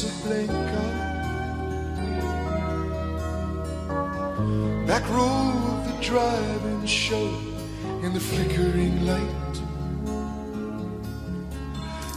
[0.00, 0.96] simply God.
[4.86, 7.28] Back row of the drive-in show
[8.04, 9.54] in the flickering light.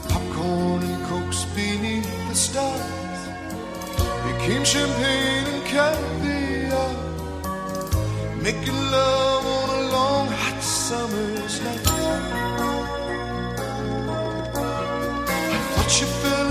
[0.08, 3.22] Popcorn and cokes beneath the stars
[4.28, 6.94] became champagne and caviar.
[8.42, 11.88] Making love on a long hot summer's night.
[15.56, 16.43] I thought you felt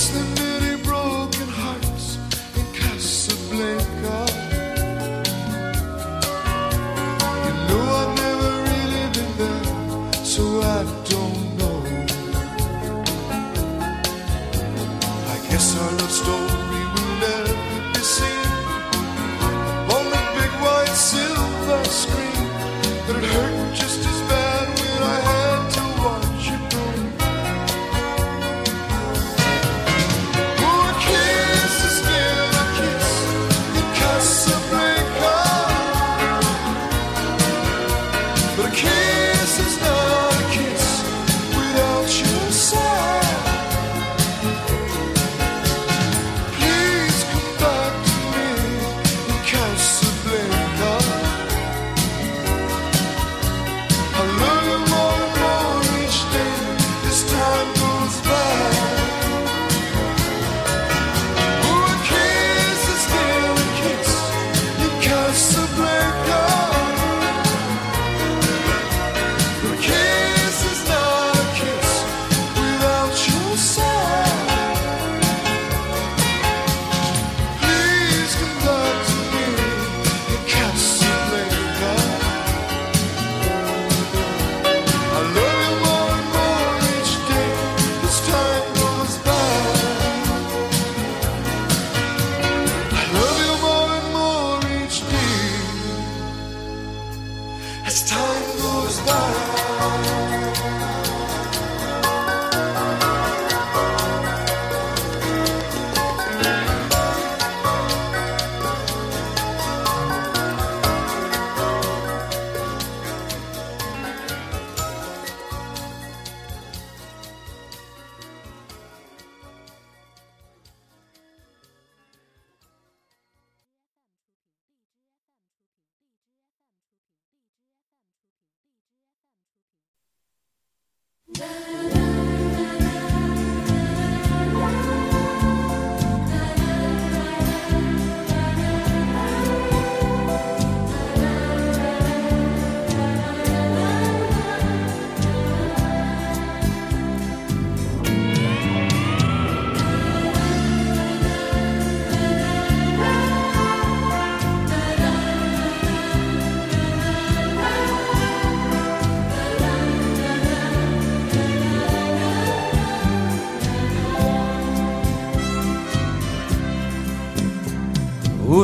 [0.00, 2.18] It's the many broken hearts
[2.54, 4.18] in Casablanca.
[7.44, 11.78] You know I've never really been there, so I don't know.
[15.32, 15.97] I guess I'll.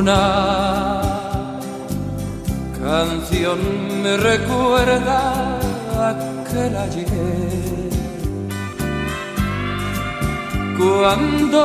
[0.04, 1.40] Una
[2.78, 3.58] canción
[4.02, 5.58] me recuerda
[6.10, 7.88] aquel ayer
[10.76, 11.62] cuando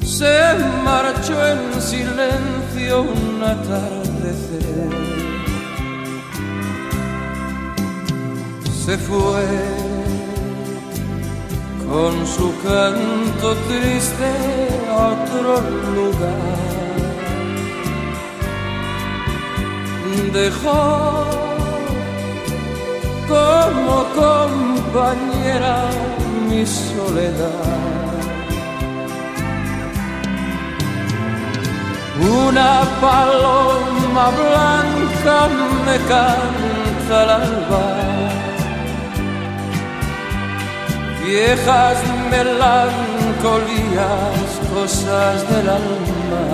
[0.00, 0.54] se
[0.84, 4.90] marchó en silencio un atardecer.
[8.84, 9.85] Se fue
[11.88, 14.30] con su canto triste
[14.90, 15.60] a otro
[15.94, 16.66] lugar.
[20.32, 21.24] Dejó
[23.28, 25.76] como compañera
[26.48, 27.86] mi soledad.
[32.18, 35.48] Una paloma blanca
[35.84, 38.15] me canta al alba.
[41.26, 41.98] Viejas
[42.30, 42.60] melancolías,
[44.72, 46.44] cosas del alma.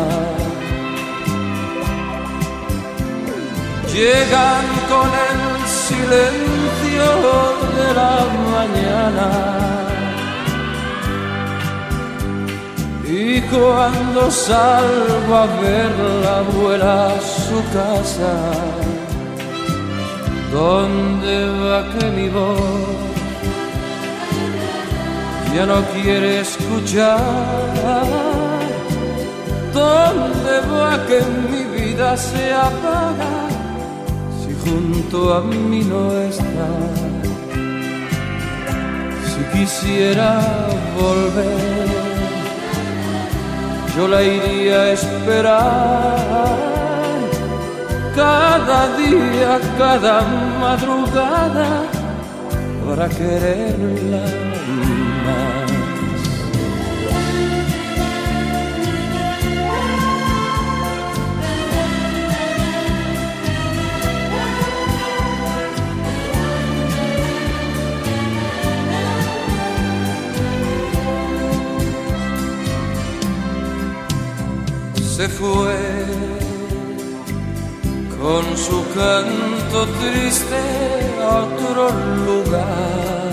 [3.93, 7.07] Llegan con el silencio
[7.77, 8.17] de la
[8.55, 9.29] mañana.
[13.05, 18.35] Y cuando salgo a verla vuela a su casa,
[20.51, 23.13] ¿dónde va que mi voz
[25.55, 27.19] ya no quiere escuchar?
[29.73, 31.21] ¿Dónde va que
[31.51, 33.35] mi vida se apaga
[34.41, 36.69] si junto a mí no está?
[39.31, 40.41] Si quisiera
[41.01, 42.13] volver
[43.97, 46.57] yo la iría a esperar
[48.17, 50.23] cada día, cada
[50.61, 51.83] madrugada
[52.87, 54.25] para quererla.
[75.23, 75.77] Se fue
[78.21, 80.57] con su canto triste
[81.21, 81.91] a otro
[82.27, 83.32] lugar.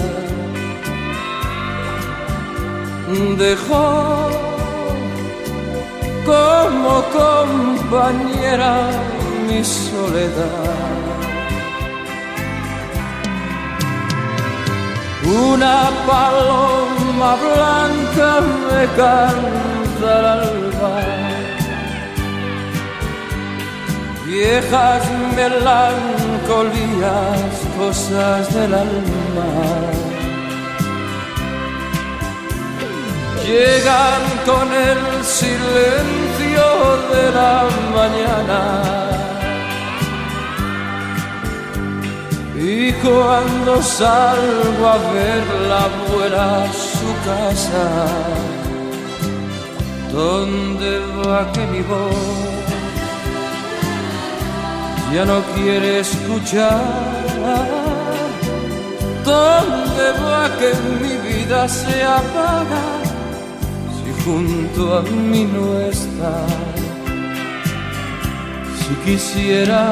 [3.38, 4.30] Dejó
[6.26, 8.90] como compañera
[9.48, 10.90] mi soledad.
[15.26, 21.30] Una paloma blanca me canta al alba
[24.30, 25.04] viejas
[25.36, 30.09] melancolías, cosas del alma.
[33.50, 36.66] Llegan con el silencio
[37.14, 37.56] de la
[37.98, 38.62] mañana.
[42.56, 45.82] Y cuando salgo a verla
[46.12, 47.88] vuela a su casa,
[50.12, 52.60] ¿dónde va que mi voz?
[55.14, 56.82] ya no quiere escuchar.
[59.26, 60.72] ¿Dónde va que
[61.02, 63.09] mi vida se apaga
[64.10, 66.46] si junto a mí no está?
[68.80, 69.92] Si quisiera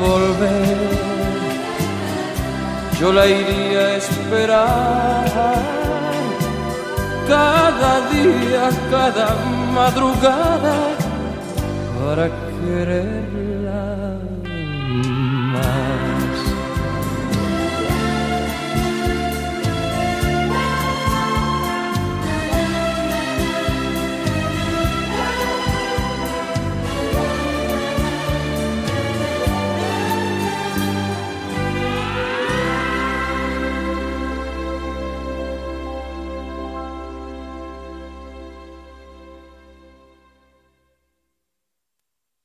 [0.00, 0.76] volver,
[3.00, 5.62] yo la iría a esperar.
[7.28, 9.28] Cada día, cada
[9.74, 10.76] madrugada,
[11.98, 12.28] para
[12.60, 14.11] quererla.